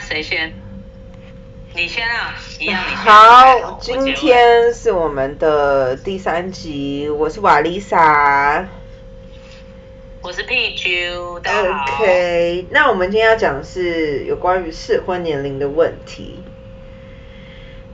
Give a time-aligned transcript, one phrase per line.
[0.00, 0.52] 谁先？
[1.74, 2.82] 你先啊，一样。
[2.82, 8.66] 你先好，今天是我们的第三集，我是瓦丽莎，
[10.22, 11.94] 我是 Pichu，大家好。
[11.94, 16.42] OK，那我们今天要讲的是有关于适婚年龄的问题。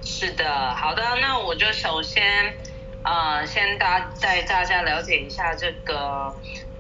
[0.03, 2.55] 是的，好的，那我就首先，
[3.03, 6.35] 呃，先大带大家了解一下这个。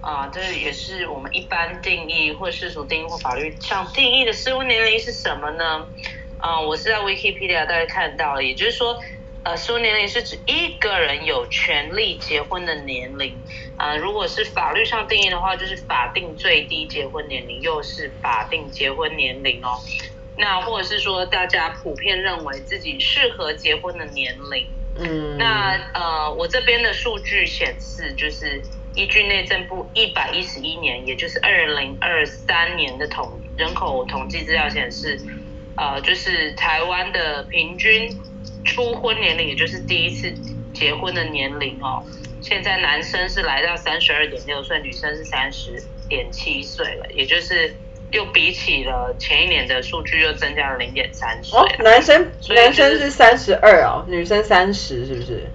[0.07, 5.89] 啊，这也是我们一般定义或世俗定义或法律上定义的适婚年龄是什么呢？
[6.36, 8.96] 啊，我是在 Wikipedia 大概看到了，也就是说，
[9.43, 13.43] 呃，适婚年龄是指一个人有权利结婚的年龄。
[13.75, 19.70] 啊，如果是法律上定义的话，就是法定最低结婚年龄，又是法定结婚年龄哦。
[20.36, 24.68] 那或者是说，大家普遍认为自己适合结婚的年龄。
[24.95, 25.36] 嗯。
[25.36, 28.62] 那呃，我这边的数据显示就是。
[28.96, 35.20] 依据内政部一百一十一年，也就是二零二三年的统人口统计资料显示，
[35.77, 38.09] 呃，就是台湾的平均
[38.65, 40.33] 初婚年龄，也就是第一次
[40.73, 42.03] 结婚的年龄哦，
[42.41, 47.75] 现在男生是来到三十二点六岁，女生是三十点七岁了，也就是
[48.13, 51.59] 又比起了前一年的数据又增加了零点三岁。
[51.59, 55.47] 哦，男生男生是三十二哦，女生三十是不是？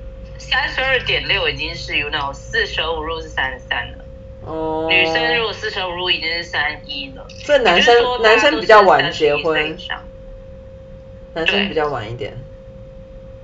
[0.41, 4.05] 三十二点六已经是 you know 四舍五入是三十三了。
[4.41, 4.87] 哦。
[4.89, 7.25] 女生如果四舍五入已经是三一了。
[7.45, 9.77] 这男生男生比较晚结婚。
[11.33, 12.35] 男生比较晚一点。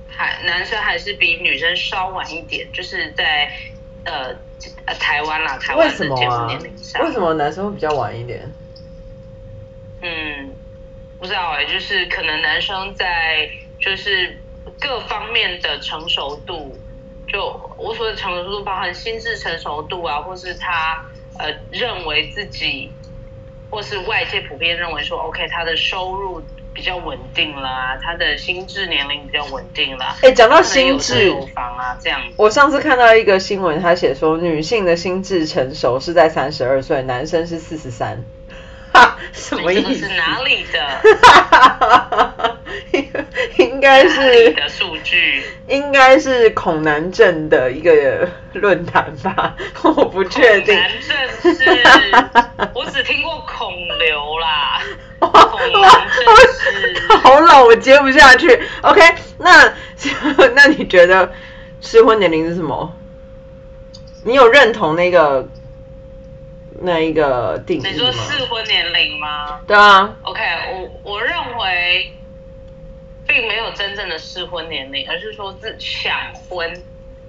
[0.08, 3.50] 还男生还是比女生稍晚一点，就是在
[4.04, 4.34] 呃
[4.84, 7.02] 呃台湾啦，台湾的结婚年龄上。
[7.04, 7.30] 为什么啊？
[7.30, 8.52] 为什么男生会比较晚一点？
[10.02, 10.52] 嗯，
[11.18, 13.48] 不知道哎，就是可能男生在
[13.80, 14.36] 就是
[14.80, 16.76] 各方面的成熟度。
[17.30, 21.04] 就我所谓的成熟度，包含心智成熟度啊，或是他
[21.38, 22.90] 呃认为自己，
[23.70, 30.16] 或是外界普遍认为说，OK，他的收入比较稳定啦，他的心智年龄比较稳定啦。
[30.22, 32.20] 哎，讲到心智，有房啊这样。
[32.36, 38.24] 我上次看到一个新闻，他写说女性的心智成熟是在三十二岁，男生是四十三。
[38.92, 40.08] 哈，什么意思？
[40.08, 40.78] 是哪里的？
[43.58, 50.74] 应该是的数据，应该是恐男症的一个论坛吧， 我不确定。
[50.74, 51.82] 恐男症是，
[52.74, 54.80] 我只听过孔刘啦。
[55.18, 55.32] 恐
[55.80, 58.60] 男症是，好老，我接不下去。
[58.82, 59.00] OK，
[59.38, 59.72] 那
[60.54, 61.32] 那你觉得
[61.80, 62.94] 适婚年龄是什么？
[64.24, 65.48] 你有认同那个
[66.80, 67.88] 那一个定义吗？
[67.90, 69.60] 你说适婚年龄吗？
[69.66, 70.14] 对啊。
[70.22, 70.40] OK，
[70.72, 72.12] 我我认为。
[73.28, 76.12] 并没有真正的适婚年龄，而是说是想
[76.48, 76.82] 婚。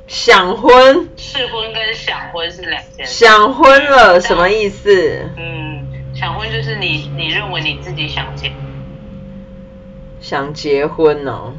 [0.08, 1.10] 想婚？
[1.18, 3.14] 适婚跟想婚是两件事。
[3.14, 5.30] 想婚了什么意思？
[5.38, 8.52] 嗯，想婚就是你你认为你自己想结，
[10.20, 11.54] 想结婚哦，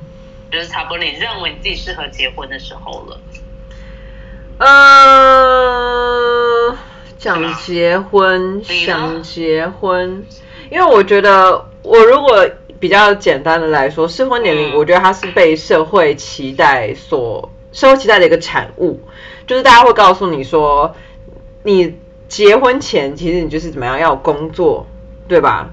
[0.50, 3.20] 就是差不多你认为你自己适合结婚的时候了。
[4.58, 4.66] 嗯、
[6.70, 6.78] 呃，
[7.18, 10.26] 想结婚，想结婚，
[10.70, 12.50] 因为我觉得我如果。
[12.80, 18.98] 比较简单的来说，适婚年龄，我觉得它是被社会期待所社会期待的一个产物，
[19.46, 20.96] 就是大家会告诉你说，
[21.62, 21.94] 你
[22.26, 24.86] 结婚前其实你就是怎么样要工作，
[25.28, 25.70] 对吧？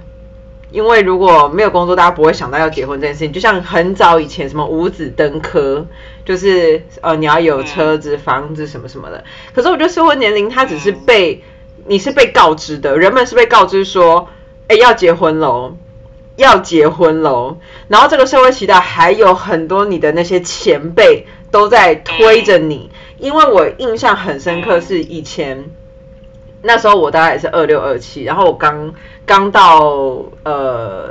[0.69, 3.31] 因为如果没有工作，大家不会想到要结婚这件事情。
[3.31, 5.87] 就像很早以前什么五子登科，
[6.25, 9.23] 就是呃你要有车子、房子什么什么的。
[9.53, 11.41] 可是我觉得适婚年龄它只是被
[11.85, 14.27] 你是被告知的，人们是被告知说，
[14.67, 15.77] 哎要结婚喽。
[16.37, 17.57] 要结婚喽，
[17.89, 25.65] 然后这个社会期待还有很多你的那些前辈都在推着你，因为我印象很深刻是以前
[26.61, 28.93] 那时候我大概也是二六二七，然后我刚
[29.25, 31.09] 刚到呃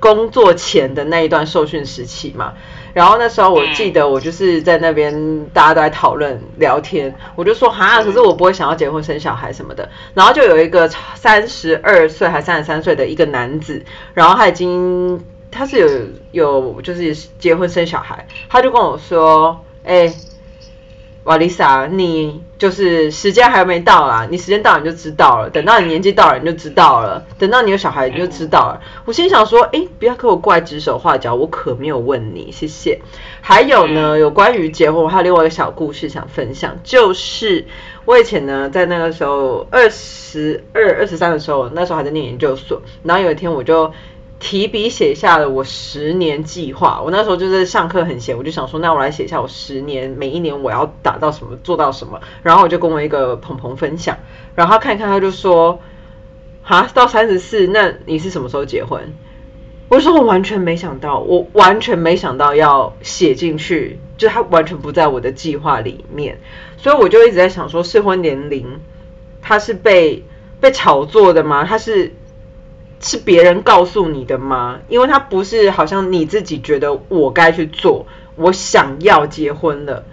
[0.00, 2.54] 工作前的那一段受训时期嘛。
[2.92, 9.88] 然后那时候我记得我就是在那边大家都在讨论聊天，我就说哈，可是我不会想要结婚生小孩什么的。
[10.14, 15.78] 然后就有一个三十二岁还三十三岁的一个男子，然后他已经他是
[16.32, 20.12] 有有就是结婚生小孩，他就跟我说，哎。
[21.28, 28.80] 瓦丽莎，你就是时间还没到啦，你时间到了你就知道了，等到你年纪到了你就知道了，等到你有小孩你就知道了。
[29.04, 33.02] 我心想说，哎，不要给我过来指手画脚，我可没有问你，谢谢。
[33.42, 37.66] 还有呢，有关于结婚，我还有另外一个小故事想分享，就是
[38.06, 43.92] 我以前呢，在那个时候二十二、二十三的时候，那时候还在念研究所，然后有一天我就。
[44.40, 47.00] 提笔写下了我十年计划。
[47.04, 52.20] 我那时候就是上课很闲，我就想说，那我来写一下我十年，每一年我要达到什么，做到什么。
[52.42, 54.18] 然后我就跟我一个朋朋分享，
[54.54, 55.80] 然后他看一看，他就说
[56.62, 59.12] ：“哈，到三十四，那你是什么时候结婚？”
[59.88, 66.38] 我说我完全没想到，我完全没想到要写进去，就他完全不在我的计划里面，
[66.76, 68.80] 所以我就一直在想说，适婚年龄
[69.40, 70.24] 它是被
[70.60, 71.64] 被炒作的吗？
[71.64, 72.12] 它是
[73.00, 74.80] 是别人告诉你的吗？
[74.88, 78.06] 因为他不是好像你自己觉得我该去做，
[78.36, 80.04] 我想要结婚了，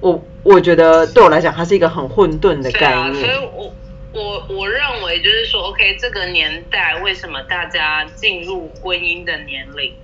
[0.00, 3.14] 我我觉得对我来讲，它是一个很混沌的概念。
[3.14, 3.74] 所以我。
[4.12, 9.94] 我我认为就是说，OK，这个年代为什么大家进入婚姻的年龄，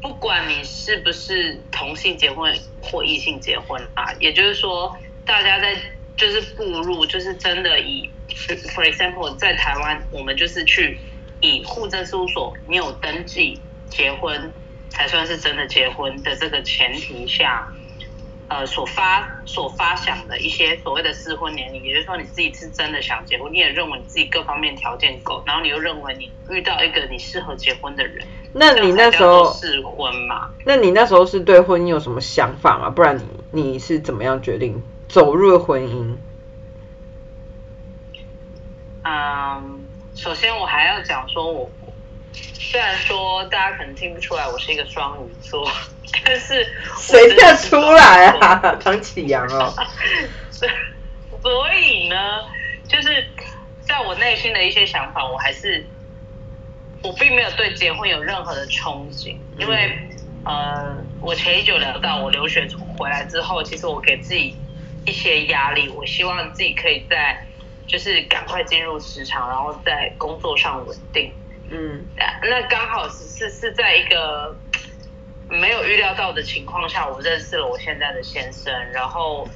[0.00, 4.92] 不管你是不是同性结婚或异性结婚啊，也就是说，
[5.24, 5.76] 大家在
[6.16, 10.98] 就是步入就是真的以，for example，在台湾，我们就是去
[11.42, 13.60] 以户政事务所你有登记
[13.90, 14.50] 结婚
[14.88, 17.68] 才算是真的结婚的这个前提下。
[18.48, 30.50] 呃，所发所发想的一些所谓的适婚年龄，也就是说你自己是真的想结婚，你也认为你自己各方面条件够，然后你又认为你遇到一个你适合结婚的人，那你那时候适婚嘛？
[30.66, 32.90] 那你那时候是对婚姻有什么想法吗？
[32.90, 33.22] 不然你
[33.62, 36.16] 你是怎么样决定走入婚姻？
[39.04, 39.81] 嗯，
[40.14, 41.92] 首先我还要讲说我，我
[42.32, 45.70] 虽然说大家可能听不出来，我是一个双鱼座。
[46.24, 46.66] 但是
[46.98, 48.76] 谁叫出来啊？
[48.82, 49.74] 唐启阳哦。
[51.42, 52.16] 所以呢，
[52.86, 53.26] 就是
[53.80, 55.84] 在我内心的一些想法，我还是
[57.02, 59.98] 我并没有对结婚有任何的憧憬，因为
[60.44, 64.54] 呃，我前一久聊到我留学回来之后，其实我给自己
[65.06, 67.44] 一些压力，我希望自己可以在
[67.92, 71.32] 就是赶快进入职场，然后在工作上稳定。
[71.70, 72.04] 嗯，
[72.42, 74.56] 那刚好是是是在一个。
[75.48, 79.46] 没有预料到的情况下，我认识了我现在的先生，然后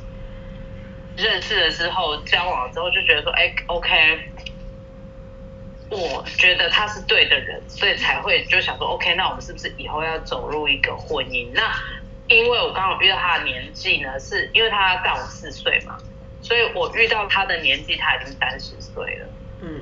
[1.17, 4.21] 认识了之后，交往了之后就觉得说，哎，OK，
[5.89, 11.51] 我觉得他是对的人，所以才会就想说，OK，那我们是不是以后要走入一个婚姻？
[11.55, 11.75] 那
[12.29, 15.97] 因为我刚好遇到他的年纪呢，是因为他大我四岁嘛，
[16.47, 19.27] 所以我遇到他的年纪，他已经三十岁了。
[19.63, 19.81] 嗯，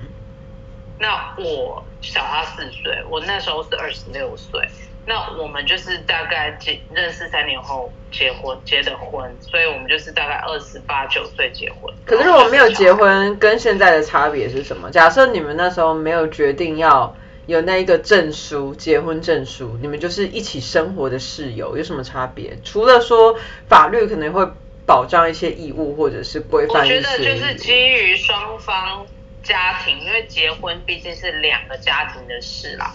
[0.98, 4.66] 那我小他四岁，我那时候是二十六岁。
[5.06, 11.94] 那我们就是大概结认识三年后结婚结的婚，所以我们就是大概二十八九岁结婚。
[12.06, 14.90] 可是如果没有结婚，跟现在的差别是什么？
[14.90, 17.14] 假设你们那时候没有决定要
[17.44, 22.56] 有那一个证书，结婚证书，你们就是一起生活的室友，有什么差别？
[22.64, 23.38] 除了说
[23.68, 24.48] 法律可能会
[24.86, 26.82] 保障一些义务或者是规范。
[26.82, 29.06] 我觉得就是基于双方
[29.42, 32.94] 家庭，因为结婚毕竟是两个家庭的事啦。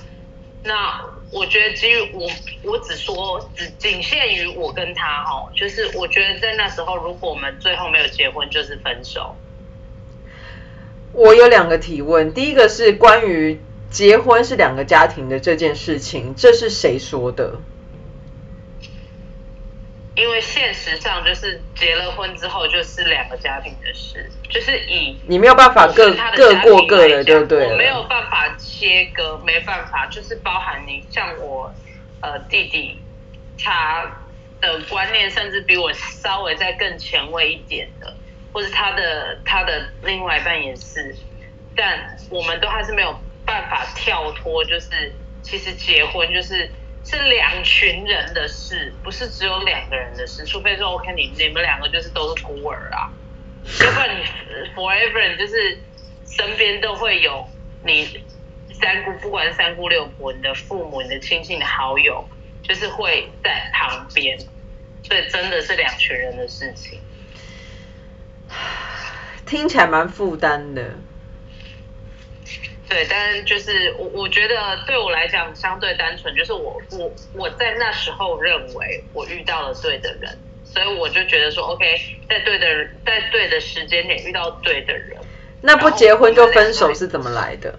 [0.62, 1.02] 那
[1.32, 2.30] 我觉得基于我，
[2.64, 9.36] 我只说只仅限于我跟他哦，就是我觉得在那时候，如果我们最后没有结婚，就是分手。
[11.14, 13.60] 我有两个提问，第一个是关于
[13.90, 17.56] 结婚是两个家庭的这件事情，这是谁说的？
[20.20, 27.72] 因为现实上就是结了婚之后就是两个家庭的事，就是以你没有办法各各过各的，对不对？
[27.72, 31.74] 我没有办法切割，没办法，就是包含你像我
[32.20, 33.02] 呃弟弟，
[33.58, 34.12] 他
[34.60, 38.14] 的观念甚至比我稍微再更前卫一点的，
[38.52, 41.16] 或者他的他的另外一半也是，
[41.78, 46.70] 但我们都还是没有办法跳脱，就是其实结婚就是。
[47.06, 50.46] 是两群人的事，不是只有两个人的事。
[50.46, 53.12] 除非说，OK，你你们两个就是都是孤儿啊，
[53.84, 54.24] 要不然你
[54.76, 55.78] forever 就是
[56.28, 57.48] 身边都会有
[57.84, 58.24] 你
[58.74, 62.28] 三姑，不管是三姑六婆，你的父母、你的亲戚、你的好友，
[62.64, 64.38] 就是会在旁边。
[65.02, 67.00] 所以真的是两群人的事情，
[69.46, 70.94] 听起来蛮负担的。
[72.90, 74.56] 对，但是就是我我觉得
[74.88, 81.86] 对我来讲相对单纯，就是我我我在那时候认为我遇到了对的人，所以我就觉得说 OK，
[82.28, 85.20] 在对的在对的时间点遇到对的人。
[85.62, 87.78] 那不结婚就分手是怎么来的？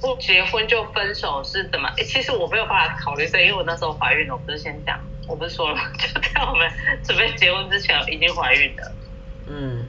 [0.00, 1.88] 不结婚就分手是怎么？
[1.98, 4.98] 其实我没有办法考虑这，因为我那时候怀孕了，我不是先讲，
[5.28, 5.82] 我不是说了吗？
[5.96, 6.68] 就在我们
[7.04, 8.92] 准备结婚之前已经怀孕了。
[9.46, 9.86] 嗯。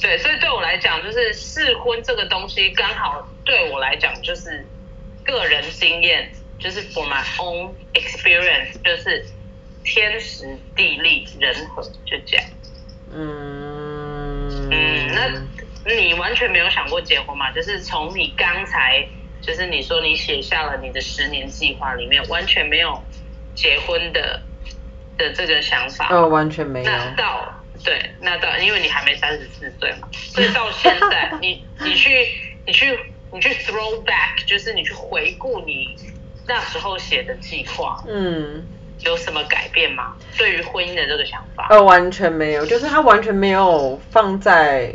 [0.00, 4.66] 对，所以对我来讲，就是试婚这个东西，刚好对我来讲就是
[5.24, 9.26] 个人经验，就是 for my own experience，就是
[9.84, 12.46] 天时地利人和，就这样。
[13.12, 15.14] 嗯嗯，
[15.84, 17.52] 那你完全没有想过结婚吗？
[17.52, 19.06] 就是从你刚才，
[19.42, 23.04] 就是你说你写下了你的十年计划里面，完全没有
[23.54, 24.40] 结婚的
[25.18, 26.08] 的这个想法。
[26.10, 26.90] 哦，完全没有。
[26.90, 27.59] 那到。
[27.84, 32.26] 对，那到因为你还没三十四岁嘛，所以到现在， 你你去
[32.66, 32.98] 你去
[33.32, 35.96] 你去 throw back，就是你去回顾你
[36.46, 38.64] 那时候写的计划，嗯，
[39.00, 40.16] 有什么改变吗？
[40.36, 41.68] 对于婚姻的这个想法？
[41.70, 44.94] 呃，完全没有，就是他完全没有放在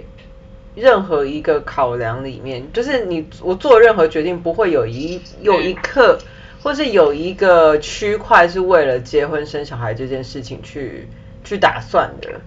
[0.75, 6.27] 任何一个考量里面，就是你我做任何决定不会有一有一刻，嗯、
[6.61, 11.07] 或是有一个区块是为了结婚生小孩这件事情去
[11.45, 12.41] 去打算的，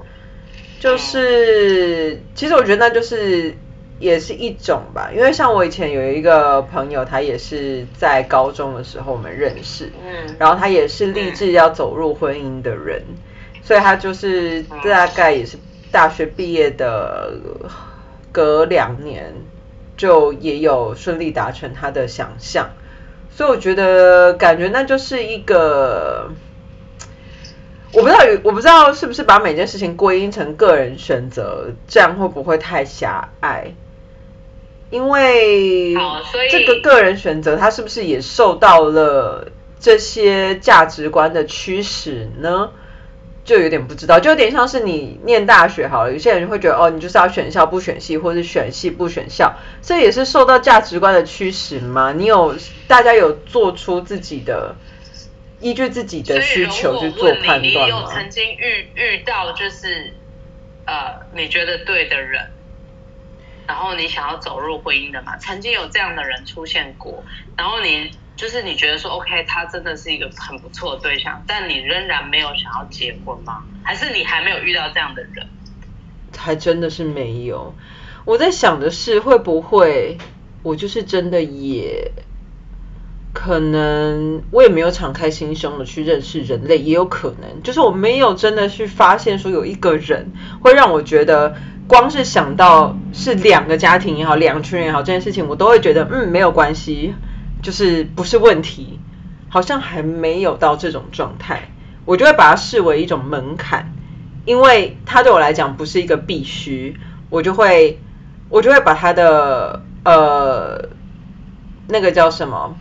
[0.79, 3.55] 就是、嗯、其实我觉得那就是。
[4.01, 13.03] 也是一种吧，因为像我以前有一个朋友，他也是在高中的时候我们认识，嗯，然后他也是立志要走入婚姻的人，
[13.61, 15.59] 所以他就是大概也是
[15.91, 17.33] 大学毕业的
[18.31, 19.35] 隔两年，
[19.97, 22.71] 就也有顺利达成他的想象，
[23.33, 26.31] 所以我觉得感觉那就是一个，
[27.93, 33.73] 我不知道我不知道是不是把每件事情归因成个人选择，这样会不会太狭隘？
[34.91, 35.95] 因为
[36.51, 42.71] 这个个人选择，它是不是也受到了这些价值观的驱使呢？
[43.45, 52.13] 就有点不知道，就有点像是你念大学好了，有些人会觉得哦，你就是要选校不选系，或是选系不选校，这也是受到价值观的驱使吗？
[52.13, 52.55] 你有
[52.87, 54.75] 大家有做出自己的
[55.61, 57.63] 依据自己的需求去做判断吗？
[57.63, 60.15] 你有曾经遇遇到就是
[60.87, 62.51] 呃，你觉得对的人？
[63.67, 65.37] 然后你想要走入婚姻的嘛？
[65.37, 67.23] 曾经有这样的人出现过，
[67.57, 73.65] 然后你就是你觉得说，OK，他真的是一个很不错的对象，但你仍然没有想要结婚吗？
[73.83, 75.47] 还是你还没有遇到这样的人？
[76.37, 77.75] 还真的是没有。
[78.25, 80.17] 我在想的是，会不会
[80.63, 82.13] 我就是真的也
[83.41, 91.55] 可能，我也没有敞开心胸的去认识人类，也有可能就是我没有真的去发现说有一个人会让我觉得。
[91.87, 97.15] 光是想到是两个家庭也好，两群人也好，这件事情我都会觉得，嗯，没有关系，
[97.63, 99.01] 就是不是问题，
[99.49, 101.71] 好像还没有到这种状态，
[102.05, 103.95] 我就会把它视为一种门槛，
[104.45, 106.95] 因为它对我来讲不是一个必须，
[107.31, 107.99] 我就会，
[108.51, 110.91] 我就会把它的呃
[111.89, 112.77] 那个叫什么，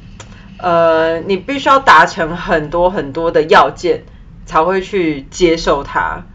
[0.58, 4.04] 呃，你必须要达成很多很多的要件
[4.46, 6.26] 才会去接受它。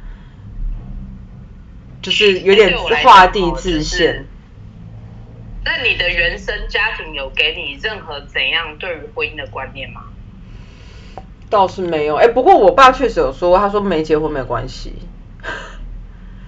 [2.00, 4.26] 就是有点画地自限。
[5.64, 10.02] 那你的原生家庭有给你任何怎样对于婚姻的观念吗？
[11.48, 14.94] 倒是没有，哎，不过我爸确实有说，他说没结婚没关系。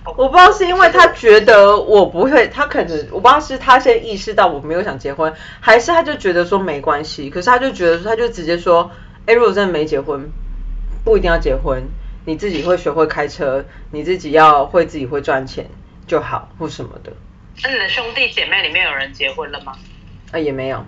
[0.04, 7.30] 我不知道是因为他觉得我不会，他可能我不知道是他先意识到我没有想结婚，还是他就觉得说没关系。
[7.30, 8.90] 可是他就觉得他就直接说，
[9.26, 10.30] 哎，如果真的没结婚，
[11.04, 11.82] 不一定要结婚。
[12.26, 15.68] 你自己会学会开车，你自己要会自己会赚钱
[16.06, 17.12] 就好，或什么的。
[17.62, 19.74] 那你的兄弟姐妹里面有人结婚了吗？
[20.32, 20.84] 啊，也没有。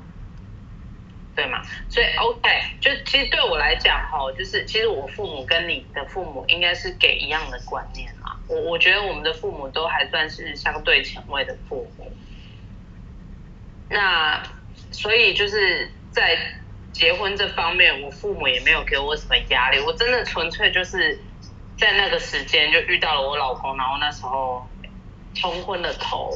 [1.35, 1.61] 对嘛？
[1.90, 2.49] 所以 OK，
[2.80, 8.15] 就其实对我来讲哈，就是其实我父母跟你的父母应该是给一样的观念啊。
[8.48, 12.12] 我我觉得我们的父母都还算是相对前卫的父母。
[13.90, 14.42] 那
[14.90, 16.38] 所以就是在。
[16.92, 21.20] 结婚这方面，我父母也没有给我什么压力，我真的纯粹就是
[21.78, 24.66] 在那个时间就遇到了我老公，然后那时候
[25.34, 26.30] 冲昏了头，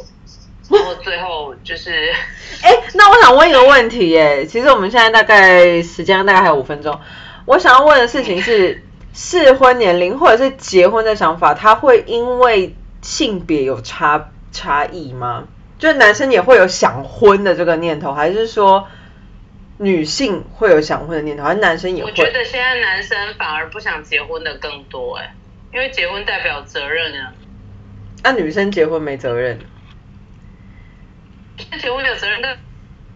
[0.68, 2.12] 然后最后就是，
[2.60, 7.00] 哎，那我想问一个问题，耶，其实我们现在大概时间大概还有五分钟，
[7.46, 15.48] 我想要问的事情是，适婚年龄或者是结婚的想法，他会因为性别有差差异吗？
[15.78, 18.88] 就是男生也会有想婚的这个念头，还是说？
[19.82, 22.10] 女性会有想婚的念头，而男生也会。
[22.10, 25.34] 我觉得现在男生反而不想结婚的更多哎，
[25.72, 27.32] 因为结婚代表责任啊。
[28.22, 29.58] 那女生结婚没责任？
[31.80, 32.58] 结婚有责任，但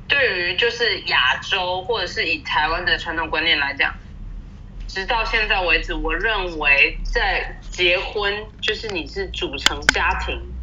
[0.09, 3.93] 对于就是亚洲或者是以台湾的传统观念来讲，
[4.95, 10.55] 直到现在为止，我认为在结婚就是你是组成家庭，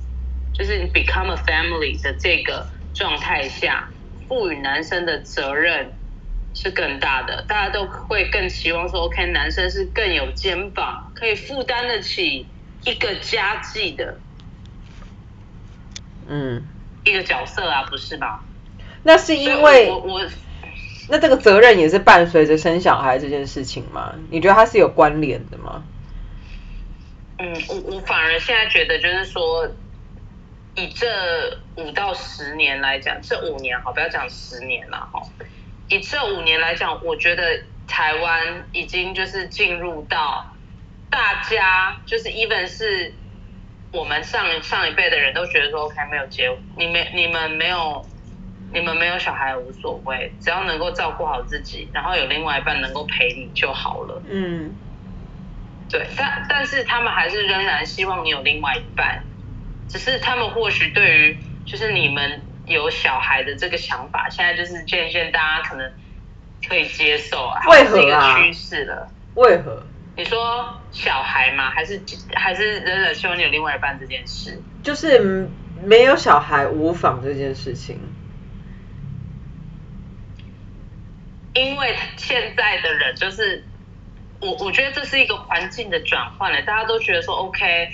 [0.54, 3.90] 就是你 become a family 的这个状态下。
[4.30, 5.98] 赋予男生的责任
[6.54, 12.48] 是更大的，大家都会更期望说，OK，男生是更有肩膀，可以负担得起
[12.86, 14.22] 一个家计的，
[16.26, 16.70] 嗯，
[17.04, 18.46] 一个角色啊，不是吧？
[19.04, 20.26] 那是因为我，我
[21.10, 24.16] 那这个责任也是伴随着生小孩这件事情吗？
[24.30, 25.84] 你觉得它是有关联的吗？
[27.40, 29.70] 嗯，我我反而现在觉得就是说。
[30.74, 35.22] 以这五到十年来讲，这五年好，不要讲十年了哈。
[35.90, 40.56] 以这五年来讲，我觉得台湾已经就是进入到
[41.10, 43.14] 大家就是 even 是
[43.92, 48.06] 我们上上一辈的人都觉得说，OK 没有结，你没你们没有
[48.74, 54.22] 你们没有小孩无所谓，只要能够照顾好自己，然后有另外一半能够陪你就好了。
[54.30, 54.74] 嗯，
[55.90, 59.24] 对，但但是他们还是仍然希望你有另外一半，
[59.90, 65.92] 只是他们或许对于就是你们有小孩的这个想法，现在就是渐渐大家可能
[66.68, 69.10] 可以接受啊，为何一个趋势了。
[69.36, 69.84] 为何？
[70.16, 71.70] 你说小孩吗？
[71.70, 72.02] 还是
[72.36, 74.62] 还是仍然希望你有另外一半这件事？
[74.84, 75.50] 就是
[75.84, 78.00] 没有小孩无妨这件事情。
[81.62, 83.64] 因为现在的人就是，
[84.40, 87.88] 我我觉得这是一个环境的转换了，大家都觉得说 OK，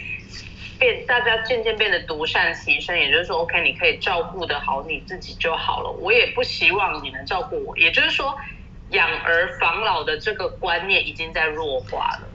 [0.80, 8.38] 变大家渐渐变得独善其身，也就是说 OK，你可以照顾得好你自己就好了，我也不希望你能照顾我，也就是说，
[8.92, 12.28] 养儿防老的这个观念已经在弱化了。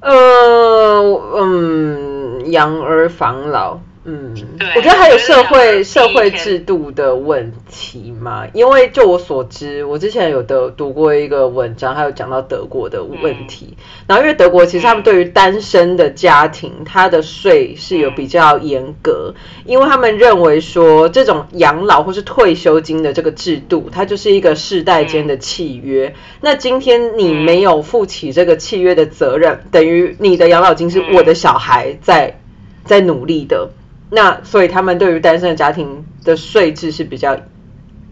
[0.00, 1.02] 呃，
[1.36, 3.78] 嗯，养儿防老。
[4.10, 13.76] 嗯，对，我觉得还有社会社会制度的问题嘛，因为就我所知，我之前有的读过一个文章，还有讲到德国的问题。
[13.76, 19.34] 嗯、然后因为德国其实他们对于单身的家庭，他的税是有比较严格，
[19.66, 26.14] 因为他们认为说这种养老或是退休金的这个制度，它就是一个世代间的契约。
[26.40, 32.40] 那今天你没有负起这个契约的责任，等于你的养老金是我的小孩在
[32.86, 33.68] 在努力的。
[34.10, 37.36] 那所以他们对于单身的家庭的税制是比较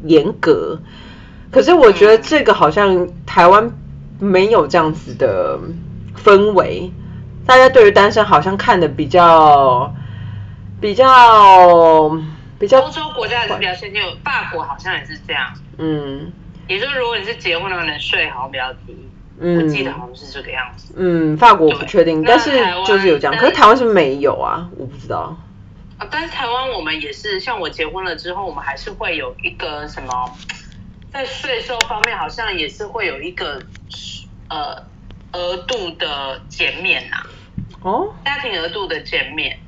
[0.05, 0.79] 严格，
[1.51, 3.71] 可是我觉得这个好像台湾
[4.19, 5.59] 没有这样子的
[6.23, 6.93] 氛围，
[7.47, 9.95] 大家对于单身好像看的比较
[10.81, 12.19] 比较
[12.59, 12.81] 比较。
[12.81, 15.53] 欧洲国家也是比较先进，法国好像也是这样。
[15.79, 16.31] 嗯，
[16.69, 18.97] 也就是如果你是结婚的话，你的税好像比较低。
[19.39, 20.95] 嗯，我记得好像是这个样子。
[20.97, 22.53] 嗯，法国不确定，但是
[22.87, 25.37] 就是有这样，可是台湾是没有啊，我不知道。
[25.99, 30.39] 啊，但是台湾我们也是，像我结婚了之后，我们还是会有一个什么，
[31.11, 33.63] 在税收方面好像也是会有一个
[34.49, 34.85] 呃
[35.33, 37.27] 额度的减免呐、啊。
[37.83, 38.15] 哦。
[38.25, 39.59] 家庭额度的减免。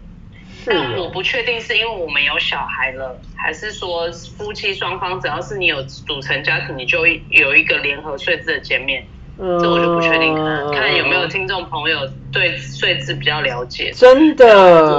[0.65, 0.71] 是。
[0.71, 9.07] 但我不确定是因为我们有小孩了，还是说夫妻双方只要是你有组成家庭，你就有一个联合税制的减免。
[9.39, 13.91] 这我就不确定了，看有没有听众朋友对税制比较了解。
[13.93, 14.47] 真的，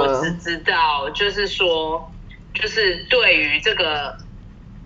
[0.00, 2.12] 我只知道就是说，
[2.52, 4.16] 就是对于这个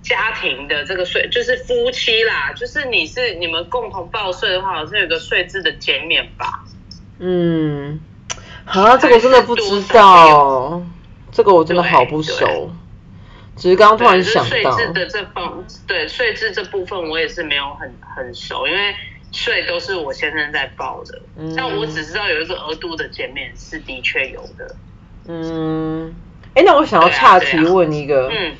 [0.02, 6.64] 家庭的这个税，就是夫妻啦，就是你是你们共同报税的话，好像有个税制的减免吧。
[7.18, 7.98] 嗯，
[8.66, 10.82] 啊，这个我真的不知道，
[11.32, 12.70] 这个我真的好不熟。
[13.56, 18.94] 只是刚刚突然想到，税制的这方，对税制这部分我也是没有很很熟，因为。
[19.34, 21.20] 税都是我先生在报的，
[21.56, 24.76] 但我只知道有一个额度的减免是的确有的。
[25.26, 26.14] 嗯，
[26.54, 28.56] 哎，那我想要岔题问一个，啊啊、嗯，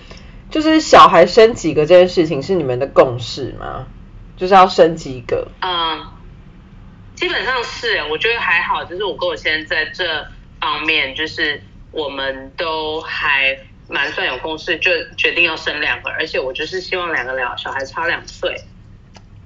[0.51, 3.87] 就是小孩生几个这件事情是你们的共识吗？
[4.37, 5.47] 就是要生几个？
[5.61, 6.07] 嗯，
[7.15, 10.27] 基本上是，我觉得还好，就是我跟我先生在这
[10.61, 13.57] 方面，就是我们都还
[13.89, 18.61] 蛮算有共识，就决定要生两个，而且我就是希望两个两小孩差两岁。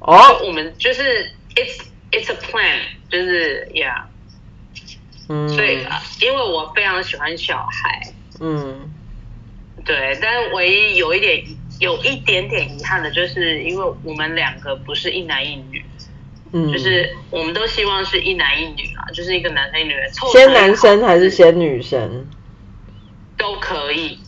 [0.01, 1.03] 哦，oh, 我们就是
[1.55, 1.81] it's
[2.13, 4.05] it's a plan，就是 yeah，
[5.29, 5.85] 嗯，所以
[6.23, 8.91] 因为我非常喜欢小孩，嗯，
[9.85, 11.45] 对，但唯一有一点
[11.81, 15.85] 有一点点遗憾的就是，因为我们两个不是一男一女，
[16.53, 22.29] 嗯，就是我们都希望是一男一女啊，就是一个男生一女的凑，先男生还是先女生？
[23.37, 24.19] 都可以。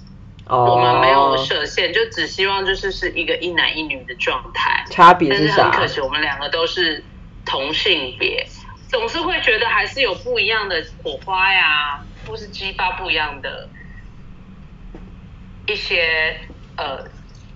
[0.51, 4.85] 我们没有设限，就只希望就是是一个一男一女的状态。
[4.91, 5.57] 差别是啥？
[5.57, 7.05] 但是很可惜，我们两个都是
[7.45, 8.47] 同性别，
[8.89, 13.69] 总是会觉得还是有不一样的火花呀，或是激发不一样的
[15.67, 16.37] 一些
[16.77, 17.05] 呃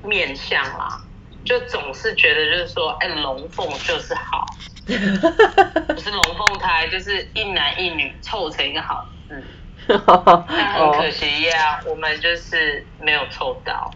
[0.02, 1.00] 面相啦。
[1.44, 4.46] 就总是觉得就是说，哎，龙凤就是好，
[4.86, 9.44] 不是龙凤胎，就是一男一女凑成一个好字。
[9.86, 13.90] 很可惜呀，我们就是没有凑到。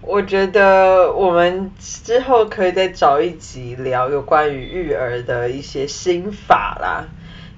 [0.00, 7.04] 我觉得我们之后可以再找一集聊有关于育儿的一些心法啦。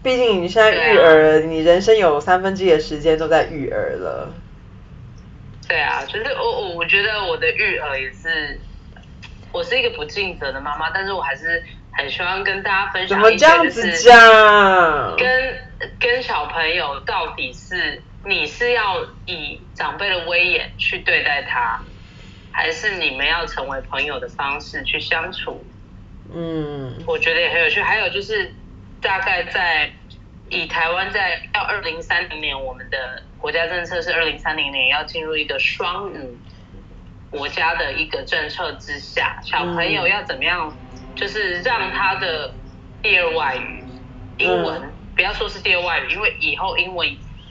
[0.03, 4.33] 毕竟你现在育儿，啊、你人生有三分之一的时间都在育儿了。
[5.69, 8.59] 对啊，就是我我我觉得我的育儿也是，
[9.53, 11.63] 我是一个不尽责的妈妈，但是我还是
[11.93, 14.09] 很希望跟大家分享一些，就是
[15.19, 15.70] 跟。
[15.99, 21.81] 跟小朋友到底是你是要以长辈的威严去对待他，
[22.53, 25.65] 还是你们要成为朋友的方式去相处？
[26.33, 27.81] 嗯，我觉得也很有趣。
[27.81, 28.55] 还有就是，
[29.01, 29.91] 大概在
[30.49, 36.39] 以台湾在要二零三零年，我们的国家政策是二零三零年要进入一个双语
[37.31, 40.77] 国家的一个政策之下，小朋友要怎么样，
[41.17, 42.53] 就是让他的
[43.03, 43.85] 第二外语
[44.39, 47.09] 英文，嗯、不要说是第二外语，因为以后英文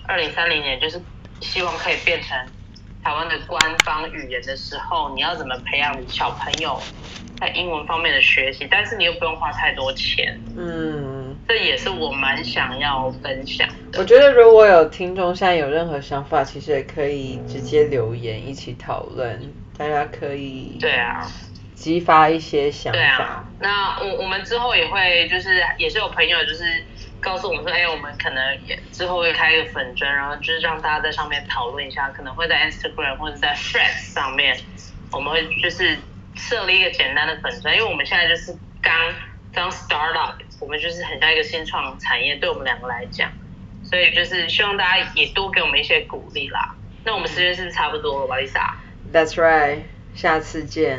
[0.08, 1.02] 二零三零年就是
[1.42, 2.38] 希望可以变成
[3.04, 6.82] 台湾的官方语言的时候，你要怎么培养小朋友
[7.40, 14.00] 在英文方面的学习，但是你又不用花太多钱，嗯，这也是我蛮想要分享的。
[14.00, 21.26] 我觉得如果有听众现在有任何想法，其实也可以直接留言一起讨论，大家可以对啊
[21.74, 23.00] 激发一些想法。
[23.00, 26.84] 对啊，那我我们之后也会就是也是有朋友就是
[27.22, 34.58] 告诉我们说，哎，我们可能也之后会开一个粉专，然后就是让大家在上面讨论一下，可能会在 Instagram 或者在 Threads 上面，
[35.12, 35.98] 我们会就是。
[36.36, 38.94] 设立一个简单的粉专，因为我们现在就是刚
[39.52, 43.30] 刚 start up，我们就是很像一个新创产业，对我们两个来讲，
[43.84, 46.74] 所以就是希望大家也多给我们一些鼓励啦。
[47.04, 49.80] 那我们时间是差不多了吧，Lisa？That's right，
[50.16, 50.98] 下次见。